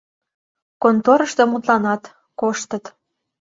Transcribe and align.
Конторышто 0.81 1.43
мутланат, 1.51 2.03
коштыт. 2.39 2.85